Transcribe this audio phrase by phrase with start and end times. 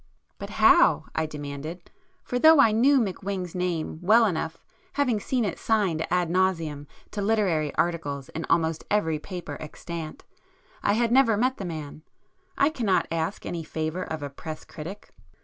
[0.39, 1.91] "But how?" I demanded,
[2.23, 7.21] for though I knew McWhing's name well enough having seen it signed ad nauseam to
[7.21, 10.23] literary articles in almost every paper extant,
[10.81, 12.01] I had never met the man;
[12.57, 15.11] "I cannot ask any favour of a press critic."